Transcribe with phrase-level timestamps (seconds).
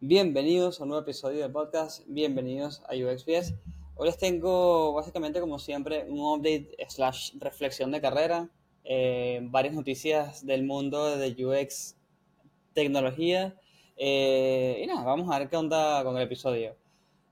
[0.00, 3.54] Bienvenidos a un nuevo episodio del podcast, bienvenidos a UXPS.
[3.94, 8.50] Hoy les tengo básicamente como siempre un update slash reflexión de carrera,
[8.84, 11.96] eh, varias noticias del mundo de UX
[12.74, 13.56] tecnología
[13.96, 16.76] eh, y nada, vamos a ver qué onda con el episodio.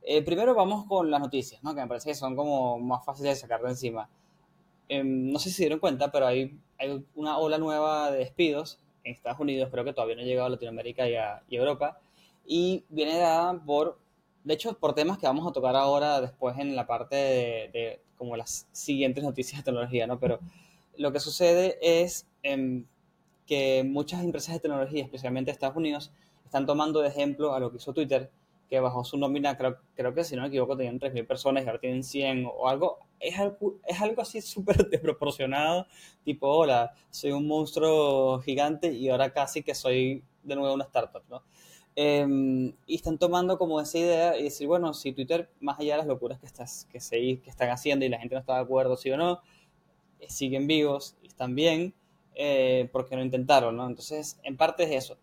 [0.03, 1.75] Eh, primero vamos con las noticias, ¿no?
[1.75, 4.09] que me parece que son como más fáciles de sacar de encima.
[4.91, 6.59] Em, no sé si se dieron cuenta, pero hay,
[7.15, 10.51] una ola nueva de despidos en Estados Unidos, creo que todavía no ha llegado a
[10.51, 12.01] Latinoamérica y a, Europa,
[12.45, 14.01] y viene dada por,
[14.43, 18.01] de hecho, por temas que vamos a tocar ahora después en la parte de, de
[18.19, 20.19] como las siguientes noticias de tecnología, ¿no?
[20.19, 20.41] Pero
[20.97, 22.85] lo que sucede es em,
[23.47, 26.11] que muchas empresas de tecnología, especialmente Estados Unidos,
[26.45, 28.29] están tomando de ejemplo a lo que hizo Twitter,
[28.71, 31.67] que bajó su nómina, creo, creo que si no me equivoco, tenían 3.000 personas y
[31.67, 33.01] ahora tienen 100 o algo.
[33.19, 35.87] Es algo, es algo así súper desproporcionado,
[36.25, 41.25] tipo, hola, soy un monstruo gigante y ahora casi que soy de nuevo una startup,
[41.29, 41.43] ¿no?
[41.97, 45.99] Eh, y están tomando como esa idea y decir, bueno, si Twitter, más allá de
[45.99, 48.61] las locuras que, estás, que, se, que están haciendo y la gente no está de
[48.61, 49.41] acuerdo, sí o no,
[50.21, 51.93] eh, siguen vivos y están bien,
[52.37, 53.87] eh, porque no intentaron, ¿no?
[53.87, 55.19] Entonces, en parte es eso.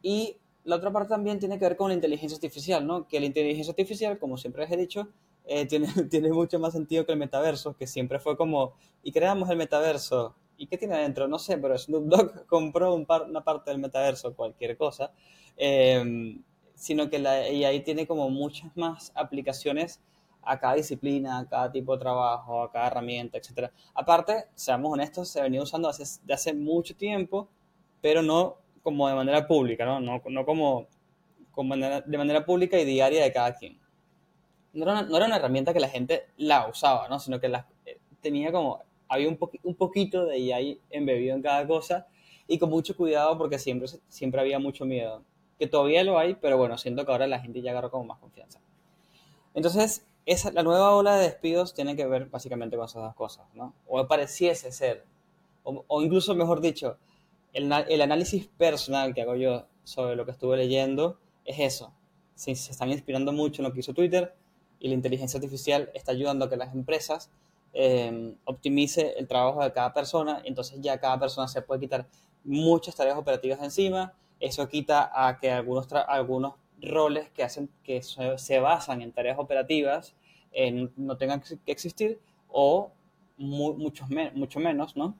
[0.00, 3.06] Y la otra parte también tiene que ver con la inteligencia artificial, ¿no?
[3.06, 5.08] Que la inteligencia artificial, como siempre les he dicho,
[5.46, 5.66] eh,
[6.10, 10.34] tiene, mucho más sentido que el metaverso, que siempre fue como, y creamos el metaverso,
[10.56, 11.28] ¿y qué tiene adentro?
[11.28, 15.12] No sé, pero Snoop Dogg compró un par, una parte del metaverso, cualquier cosa,
[15.56, 16.36] eh,
[16.74, 20.00] sino que la AI tiene como muchas más aplicaciones
[20.42, 23.70] a cada disciplina, a cada tipo de trabajo, a cada herramienta, etc.
[23.94, 27.48] Aparte, seamos honestos, se ha venido usando hace, de hace mucho tiempo,
[28.00, 29.98] pero no como de manera pública, ¿no?
[29.98, 30.86] No, no como,
[31.50, 33.80] como de manera pública y diaria de cada quien.
[34.74, 37.18] No era, una, no era una herramienta que la gente la usaba, ¿no?
[37.18, 41.42] Sino que la, eh, tenía como, había un, po un poquito de AI embebido en
[41.42, 42.06] cada cosa
[42.46, 45.24] y con mucho cuidado porque siempre, siempre había mucho miedo.
[45.58, 48.20] Que todavía lo hay, pero bueno, siento que ahora la gente ya agarró como más
[48.20, 48.60] confianza.
[49.52, 53.46] Entonces, esa, la nueva ola de despidos tiene que ver básicamente con esas dos cosas,
[53.52, 53.74] ¿no?
[53.88, 55.04] O pareciese ser,
[55.64, 56.98] o, o incluso mejor dicho,
[57.56, 61.92] el, análisis personal que hago yo sobre lo que estuve leyendo es eso.
[62.34, 64.34] Se, están inspirando mucho en lo que hizo Twitter
[64.78, 67.30] y la inteligencia artificial está ayudando a que las empresas
[67.72, 72.06] eh, optimice el trabajo de cada persona, entonces ya cada persona se puede quitar
[72.44, 78.02] muchas tareas operativas de encima, eso quita a que algunos, algunos roles que, hacen, que
[78.02, 80.14] se, basan en tareas operativas
[80.52, 82.92] eh, no tengan que existir o
[83.38, 84.06] mu mucho
[84.60, 85.14] menos, ¿no?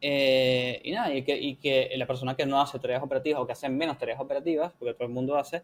[0.00, 3.46] Eh, y nada, y que, y que, la persona que no hace tareas operativas o
[3.46, 5.62] que hace menos tareas operativas, porque todo el mundo hace,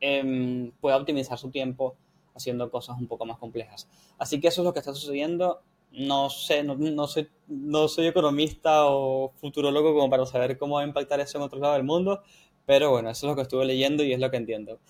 [0.00, 1.96] eh, pueda optimizar su tiempo
[2.34, 3.88] haciendo cosas un poco más complejas.
[4.18, 5.62] Así que eso es lo que está sucediendo.
[5.92, 10.82] No sé, no, no, soy, no soy economista o futurólogo como para saber cómo va
[10.82, 12.22] a impactar eso en otros lados del mundo,
[12.66, 14.80] pero bueno, eso es lo que estuve leyendo y es lo que entiendo.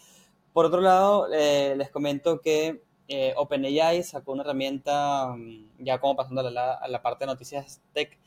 [0.54, 5.34] Por otro lado, eh, les comento que eh, OpenAI sacó una herramienta,
[5.78, 8.18] ya como pasando a la, a la parte de noticias tech,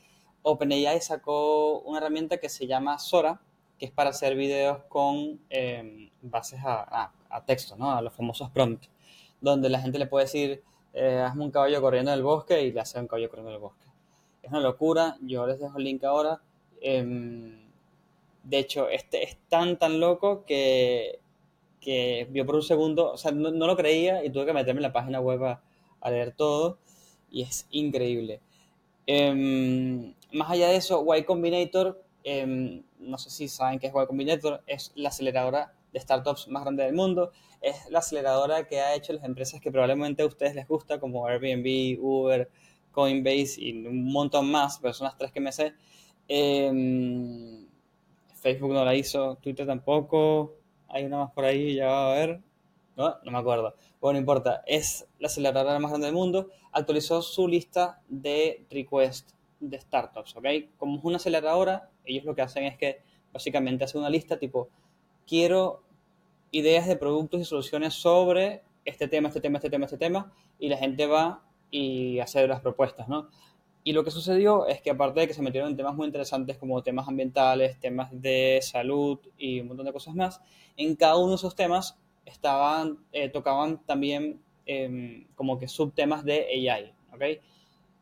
[0.47, 3.41] OpenAI sacó una herramienta que se llama Sora,
[3.78, 7.12] que es para hacer videos con eh, bases a,
[7.46, 7.91] texto, ¿no?
[7.91, 8.90] a los famosos prompts,
[9.41, 10.63] donde la gente le puede decir,
[10.94, 13.56] eh, hazme un caballo corriendo en el bosque y le hace un caballo corriendo en
[13.56, 13.85] el bosque.
[14.41, 16.41] Es una locura, yo les dejo el link ahora.
[16.81, 17.59] Eh,
[18.44, 21.19] de hecho, este es tan, tan loco que,
[21.81, 24.79] que vio por un segundo, o sea, no, no, lo creía y tuve que meterme
[24.79, 26.78] en la página web a leer todo
[27.29, 28.40] y es increíble.
[29.07, 34.06] Eh, más allá de eso, Y Combinator, eh, no sé si saben qué es Y
[34.06, 37.31] Combinator, es la aceleradora de startups más grande del mundo.
[37.62, 41.25] Es la aceleradora que ha hecho las empresas que probablemente a ustedes les gusta, como
[41.25, 42.50] Airbnb, Uber,
[42.91, 45.73] Coinbase y un montón más, pero son las tres que me sé.
[46.28, 47.66] Eh,
[48.35, 50.56] Facebook no la hizo, Twitter tampoco,
[50.88, 52.41] hay una más por ahí, ya va a ver.
[52.97, 53.75] No, no me acuerdo.
[54.02, 54.63] Bueno, no importa.
[54.66, 56.50] Es la aceleradora más grande del mundo.
[56.72, 60.46] Actualizó su lista de requests de startups, ¿ok?
[60.78, 63.02] Como es una aceleradora, ellos lo que hacen es que
[63.32, 64.70] básicamente hacen una lista tipo,
[65.28, 65.84] quiero
[66.52, 70.70] ideas de productos y soluciones sobre este tema, este tema, este tema, este tema, y
[70.70, 73.29] la gente va y hace las propuestas, ¿no?
[73.84, 76.58] Y lo que sucedió es que aparte de que se metieron en temas muy interesantes
[76.58, 80.41] como temas ambientales, temas de salud y un montón de cosas más,
[80.76, 81.97] en cada uno de esos temas
[82.28, 87.41] estaban, eh, tocaban también eh, como que subtemas de AI, ¿ok?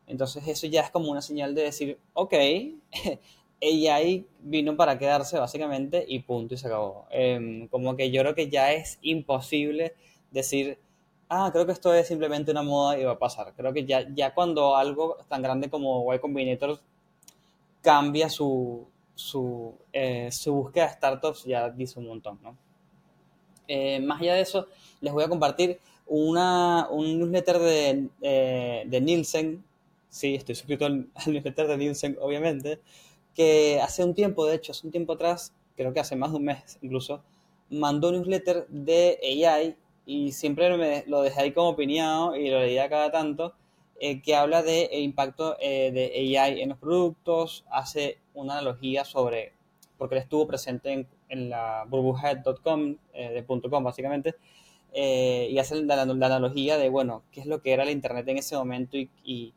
[0.06, 2.34] Entonces eso ya es como una señal de decir, ok,
[3.62, 7.06] AI vino para quedarse básicamente y punto y se acabó.
[7.10, 9.94] Eh, como que yo creo que ya es imposible
[10.30, 10.78] decir
[11.28, 13.52] ah, creo que esto es simplemente una moda y va a pasar.
[13.56, 16.78] Creo que ya, ya cuando algo tan grande como Y Combinator
[17.82, 22.56] cambia su, su, eh, su búsqueda de startups, ya dice un montón, ¿no?
[23.68, 24.68] Eh, más allá de eso,
[25.00, 29.64] les voy a compartir una, un newsletter de, eh, de Nielsen,
[30.08, 32.80] sí, estoy suscrito al, newsletter de Nielsen, obviamente,
[33.34, 36.38] que hace un tiempo, de hecho, hace un tiempo atrás, creo que hace más de
[36.38, 37.22] un mes incluso,
[37.70, 39.76] mandó un newsletter de AI
[40.06, 43.54] y siempre me, lo dejé ahí como opinado y lo leía cada tanto,
[43.98, 49.04] eh, que habla del de impacto eh, de AI en los productos, hace una analogía
[49.04, 49.52] sobre,
[49.98, 54.34] porque él estuvo presente en, en la burbuja.com, eh, de .com básicamente,
[54.92, 58.38] eh, y hace la, analogía de, bueno, qué es lo que era la Internet en
[58.38, 59.52] ese momento y,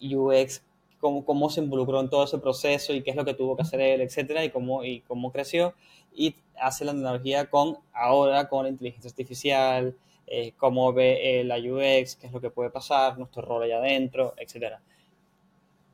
[0.00, 0.62] UX,
[1.00, 3.62] cómo, cómo se involucró en todo ese proceso y qué es lo que tuvo que
[3.62, 5.74] hacer él, etcétera, y cómo, y cómo creció
[6.16, 9.94] y hace la analogía con ahora con la inteligencia artificial,
[10.26, 13.78] eh, cómo ve eh, la UX, qué es lo que puede pasar, nuestro rol allá
[13.78, 14.78] adentro, etc.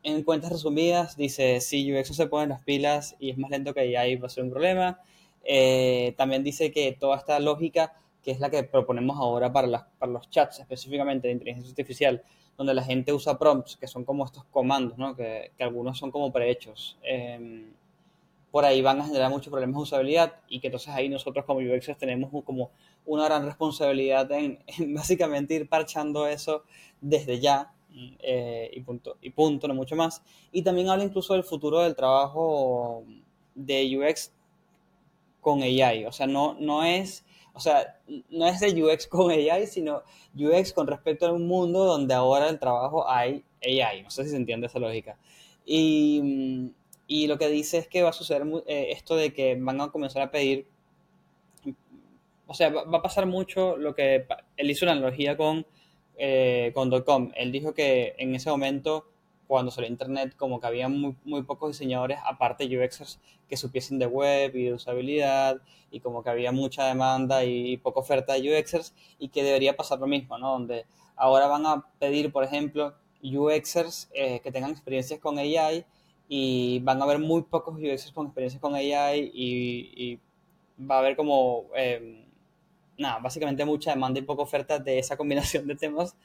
[0.04, 3.72] En cuentas resumidas, dice, si UX no se pone las pilas y es más lento
[3.72, 5.00] que AI va a ser un problema.
[5.44, 9.84] Eh, también dice que toda esta lógica, que es la que proponemos ahora para, las,
[9.98, 12.22] para los chats, específicamente de inteligencia artificial,
[12.56, 15.14] donde la gente usa prompts, que son como estos comandos, ¿no?
[15.14, 16.98] que, que algunos son como prehechos.
[17.04, 17.70] Eh,
[18.50, 21.60] por ahí van a generar muchos problemas de usabilidad y que entonces ahí nosotros como
[21.60, 22.70] UXers tenemos como
[23.06, 26.64] una gran responsabilidad en, en básicamente ir parchando eso
[27.00, 27.72] desde ya
[28.20, 30.22] eh, y, punto, y punto, no mucho más.
[30.52, 33.04] Y también habla incluso del futuro del trabajo
[33.54, 34.32] de UX
[35.40, 37.24] con AI, o sea, no, no es...
[37.54, 38.00] O sea,
[38.30, 40.02] no es de UX con AI, sino
[40.34, 44.04] UX con respecto a un mundo donde ahora el trabajo hay AI.
[44.04, 45.18] No sé si se entiende esa lógica.
[45.66, 46.72] Y,
[47.06, 49.90] y lo que dice es que va a suceder eh, esto de que van a
[49.90, 50.66] comenzar a pedir,
[52.46, 55.66] o sea, va, va a pasar mucho lo que él hizo una analogía con,
[56.16, 57.32] eh, con.
[57.36, 59.06] Él dijo que en ese momento,
[59.46, 63.18] cuando salió Internet, como que había muy, muy pocos diseñadores, aparte UXers,
[63.48, 65.60] que supiesen de web y de usabilidad,
[65.90, 69.98] y como que había mucha demanda y, poca oferta de UXers, y que debería pasar
[69.98, 70.52] lo mismo, ¿no?
[70.52, 70.86] Donde
[71.16, 75.84] ahora van a pedir, por ejemplo, UXers eh, que tengan experiencias con AI,
[76.28, 80.18] y van a haber muy pocos UXers con experiencias con AI y,
[80.78, 82.24] va a haber como, eh,
[83.02, 86.16] nada, básicamente mucha demanda y poca oferta de esa combinación de temas.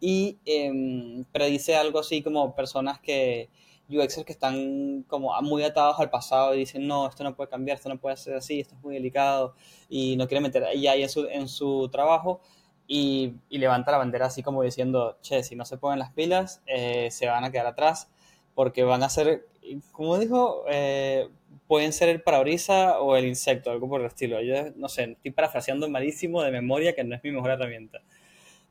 [0.00, 3.48] Y eh, predice algo así como personas que,
[3.88, 7.76] UXers que están como muy atados al pasado y dicen, no, esto no puede cambiar,
[7.76, 9.54] esto no puede ser así, esto es muy delicado
[9.88, 12.40] y no quieren meter AI en su, en su trabajo.
[12.88, 16.62] Y, y, levanta la bandera así como diciendo, che, si no se ponen las pilas,
[16.66, 18.08] eh, se van a quedar atrás
[18.54, 19.46] porque van a ser,
[19.92, 21.28] como dijo, eh,
[21.66, 24.40] pueden ser el parabrisa o el insecto, algo por el estilo.
[24.42, 28.00] Yo no sé, estoy parafraseando malísimo de memoria, que no es mi mejor herramienta.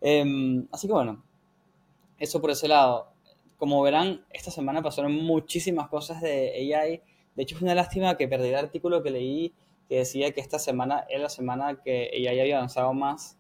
[0.02, 1.24] Eh, así que bueno,
[2.20, 3.12] eso por ese lado.
[3.58, 7.02] Como verán, esta semana pasaron muchísimas cosas de AI.
[7.36, 9.54] De hecho, es una lástima que perdí el artículo que leí
[9.92, 13.38] que decía que esta semana era la semana que AI había avanzado más.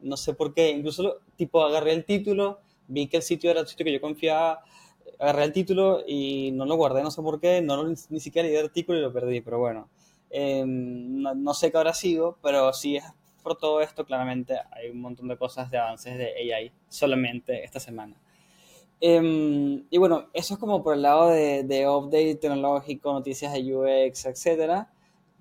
[0.00, 0.70] No sé por qué.
[0.70, 2.58] Incluso, tipo, agarré el título,
[2.88, 4.64] vi que el sitio era el sitio que yo confiaba
[5.18, 8.46] agarré el título y no lo guardé, no sé por qué, no lo, ni siquiera
[8.48, 9.88] leí el artículo y lo perdí, pero bueno,
[10.30, 13.04] eh, no, no, sé qué habrá sido, pero sí es
[13.42, 17.78] por todo esto, claramente hay un montón de cosas de avances de AI solamente esta
[17.78, 18.16] semana.
[19.00, 23.74] Eh, y bueno, eso es como por el lado de, de update tecnológico, noticias de
[23.74, 24.88] UX, etcétera.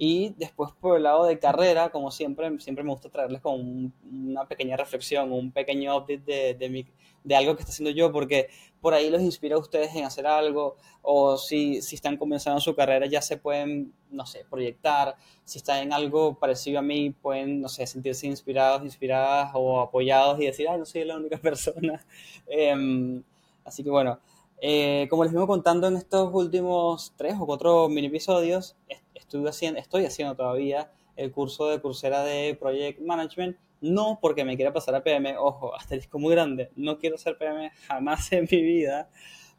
[0.06, 3.94] Y después por el lado de carrera, como siempre, siempre me gusta traerles como un,
[4.12, 6.86] una pequeña reflexión, un pequeño update de, de, mi,
[7.24, 8.50] de, algo que está haciendo yo, porque
[8.82, 12.76] por ahí los inspira a ustedes en hacer algo, o si, si están comenzando su
[12.76, 17.62] carrera ya se pueden, no sé, proyectar, si están en algo parecido a mí, pueden,
[17.62, 22.06] no sé, sentirse inspirados, inspiradas o apoyados y decir, ay, no soy la única persona.
[22.48, 23.22] eh,
[23.64, 24.20] así que bueno,
[24.66, 28.78] eh, como les vengo contando en estos últimos tres o cuatro mini episodios,
[29.14, 34.56] estuve haciendo, estoy haciendo todavía el curso de Coursera de Project Management, no porque me
[34.56, 38.62] quiera pasar a PM, ojo, asterisco muy grande, no quiero ser PM jamás en mi
[38.62, 39.10] vida,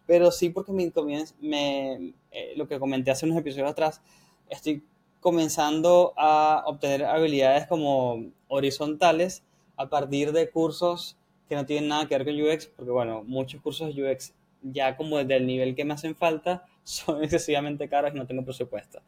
[0.06, 0.90] pero sí porque me,
[1.38, 4.00] me eh, lo que comenté hace unos episodios atrás,
[4.48, 4.86] estoy
[5.20, 9.42] comenzando a obtener habilidades como horizontales
[9.76, 13.60] a partir de cursos que no tienen nada que ver con UX, porque bueno, muchos
[13.60, 14.32] cursos de UX
[14.64, 18.44] ya como desde el nivel que me hacen falta son excesivamente caros y no tengo
[18.44, 19.00] presupuesto.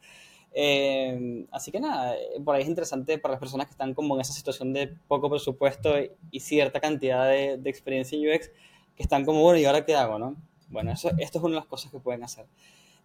[0.59, 4.23] Eh, así que nada, por ahí es interesante para las personas que están como en
[4.23, 5.95] esa situación de poco presupuesto
[6.31, 8.51] y, cierta cantidad de, de, experiencia en UX,
[8.97, 10.19] que están como, bueno, ¿y ahora qué hago?
[10.19, 10.37] No?
[10.69, 12.47] Bueno, eso, esto es una de las cosas que pueden hacer.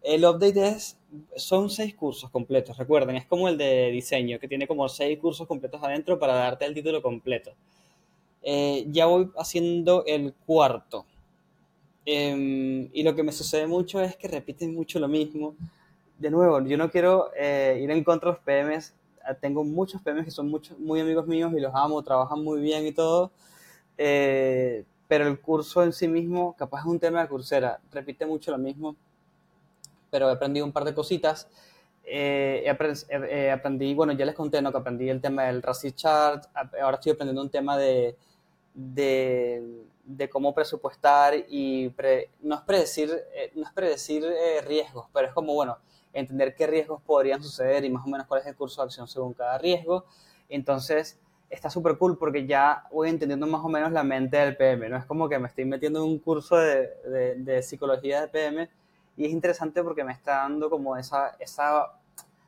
[0.01, 0.97] El update es,
[1.35, 5.47] son seis cursos completos, recuerden, es como el de diseño, que tiene como seis cursos
[5.47, 7.51] completos adentro para darte el título completo.
[8.41, 11.05] Eh, ya voy haciendo el cuarto.
[12.05, 15.55] Em, y lo que me sucede mucho es que repiten mucho lo mismo.
[16.17, 18.93] De nuevo, yo no quiero eh, ir en contra de los PMs.
[19.23, 22.61] Ah, tengo muchos PMs que son muchos, muy amigos míos y los amo, trabajan muy
[22.61, 23.31] bien y todo.
[23.97, 28.51] Eh, pero el curso en sí mismo, capaz es un tema de cursera, repite mucho
[28.51, 28.95] lo mismo.
[30.09, 31.47] Pero he aprendido un par de cositas.
[32.03, 34.71] Eh, aprendí, bueno, ya les conté, ¿no?
[34.71, 36.45] Que aprendí el tema del Racist Chart.
[36.81, 38.15] Ahora estoy aprendiendo un tema de,
[38.73, 41.93] de de cómo presupuestar y
[42.41, 45.77] no es predecir, eh, no es predecir eh, riesgos, pero es como, bueno,
[46.13, 49.07] entender qué riesgos podrían suceder y más o menos cuál es el curso de acción
[49.07, 50.05] según cada riesgo.
[50.49, 54.89] Entonces, está súper cool porque ya voy entendiendo más o menos la mente del PM,
[54.89, 58.69] no es como que me estoy metiendo en un curso de, de, psicología de PM
[59.17, 61.91] y es interesante porque me está dando como esa, esa,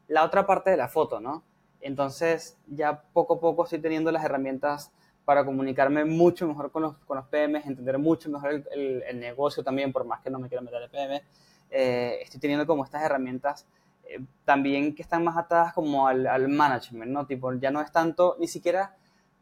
[0.07, 1.43] la otra parte de la foto, ¿no?
[1.81, 4.91] Entonces, ya poco a poco estoy teniendo las herramientas
[5.25, 9.63] para comunicarme mucho mejor con los, con los PMs, entender mucho mejor el, el, negocio
[9.63, 11.21] también, por más que no me quiera meter el PM.
[11.69, 13.65] Eh, estoy teniendo como estas herramientas
[14.05, 17.25] eh, también que están más atadas como al, al, management, ¿no?
[17.25, 18.95] Tipo, ya no es tanto, ni siquiera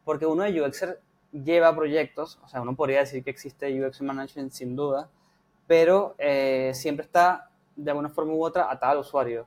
[0.04, 1.00] porque uno de UXer
[1.32, 5.10] lleva proyectos, o sea, uno podría decir que existe UX Management sin duda,
[5.66, 9.46] pero eh, siempre está de alguna forma u otra atado al usuario.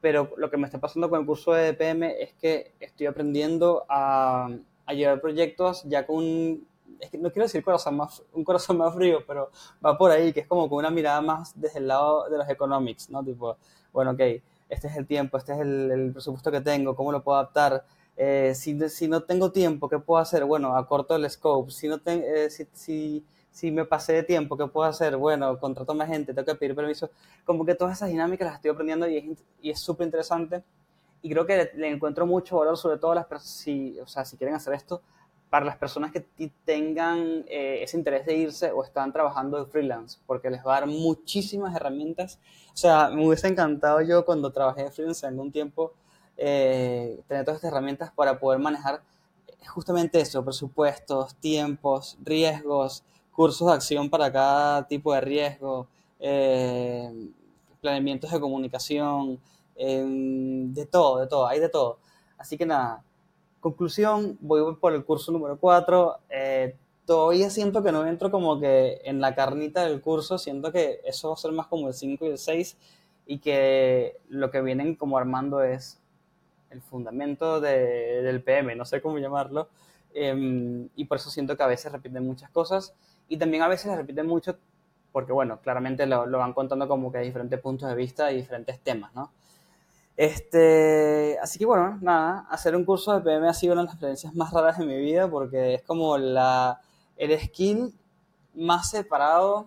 [0.00, 3.84] Pero lo que me está pasando con el curso de PM es que estoy aprendiendo
[3.88, 4.48] a,
[4.86, 6.68] a llevar proyectos ya con un,
[7.00, 9.50] es que no quiero decir corazón más, un corazón más frío, pero
[9.84, 12.48] va por ahí, que es como con una mirada más desde el lado de los
[12.48, 13.22] economics, ¿no?
[13.24, 13.56] Tipo,
[13.92, 14.20] bueno, ok,
[14.68, 17.84] este es el tiempo, este es el, el presupuesto que tengo, ¿cómo lo puedo adaptar?
[18.16, 20.44] Eh, si, si, no tengo tiempo, ¿qué puedo hacer?
[20.44, 21.70] Bueno, acorto el scope.
[21.70, 25.16] Si, no eh, si, si, si, me pasé de tiempo, ¿qué puedo hacer?
[25.16, 27.10] Bueno, contrato más gente, tengo que pedir permiso.
[27.44, 30.62] Como que todas esas dinámicas las estoy aprendiendo y es súper interesante
[31.26, 34.54] y creo que le, encuentro mucho valor, sobre todo las si, o sea, si quieren
[34.54, 35.02] hacer esto,
[35.50, 36.20] para las personas que
[36.64, 40.80] tengan eh, ese interés de irse o están trabajando de freelance, porque les va a
[40.80, 42.38] dar muchísimas herramientas.
[42.72, 45.94] O sea, me hubiese encantado yo cuando trabajé de freelance en algún tiempo
[46.36, 49.02] eh, tener todas estas herramientas para poder manejar
[49.66, 53.02] justamente eso, presupuestos, tiempos, riesgos,
[53.32, 55.88] cursos de acción para cada tipo de riesgo,
[56.20, 57.10] eh,
[57.80, 59.40] planeamientos de comunicación,
[59.76, 61.98] de todo, de todo, hay de todo.
[62.38, 63.02] Así que nada,
[63.60, 66.18] conclusión, voy por el curso número 4.
[66.30, 71.00] Eh, todavía siento que no entro como que en la carnita del curso, siento que
[71.04, 72.76] eso va a ser más como el 5 y el 6
[73.26, 76.00] y que lo que vienen como armando es
[76.70, 79.68] el fundamento del PM, no sé cómo llamarlo,
[80.14, 82.94] em, y por eso siento que a veces repiten muchas cosas
[83.28, 84.58] y también a veces repiten mucho
[85.12, 88.36] porque, bueno, claramente lo, lo van contando como que hay diferentes puntos de vista y
[88.36, 89.32] diferentes temas, ¿no?
[90.16, 93.94] Este, así que bueno, nada, hacer un curso de PM ha sido una de las
[93.94, 96.80] experiencias más raras de mi vida porque es como la,
[97.18, 97.92] el skill
[98.54, 99.66] más separado,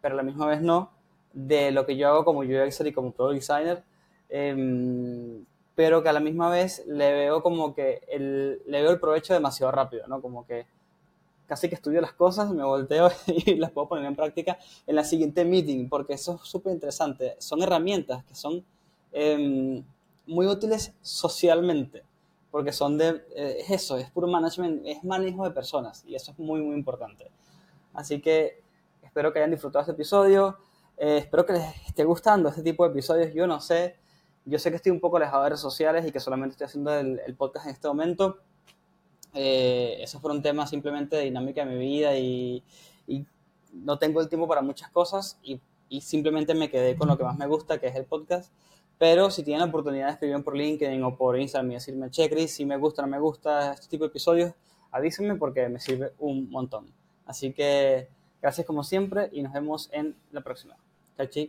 [0.00, 0.90] pero a la misma vez no,
[1.32, 3.82] de lo que yo hago como UXer y como Product Designer,
[4.28, 5.44] em,
[5.76, 9.32] pero que a la misma vez le veo como que el, le veo el provecho
[9.32, 10.20] demasiado rápido, ¿no?
[10.20, 10.66] Como que
[11.46, 15.04] casi que estudio las cosas, me volteo y las puedo poner en práctica en la
[15.04, 17.36] siguiente meeting, porque eso es súper interesante.
[17.38, 18.64] Son herramientas que son
[19.12, 19.84] Em,
[20.26, 22.04] muy útiles socialmente,
[22.50, 26.32] porque son de, eh, es eso, es puro management, es manejo de personas y eso
[26.32, 27.30] es muy, muy importante.
[27.94, 28.62] Así que
[29.02, 30.58] espero que hayan disfrutado este episodio,
[30.98, 33.96] eh, espero que les esté gustando este tipo de episodios, yo no sé,
[34.44, 36.92] yo sé que estoy un poco alejado de redes sociales y que solamente estoy haciendo
[36.94, 38.38] el, podcast en este momento.
[39.34, 42.62] Eh, eso fue un tema simplemente de dinámica de mi vida y,
[43.06, 43.26] y
[43.72, 47.24] no tengo el tiempo para muchas cosas y, y simplemente me quedé con lo que
[47.24, 48.52] más me gusta, que es el podcast.
[48.98, 52.28] Pero si tienen la oportunidad de escribirme por LinkedIn o por Instagram y decirme, che,
[52.28, 54.52] Chris, si me gusta o no me gusta este tipo de episodios,
[54.90, 56.92] avísenme porque me sirve un montón.
[57.24, 58.08] Así que
[58.42, 60.76] gracias como siempre y nos vemos en la próxima.
[61.16, 61.48] Chao,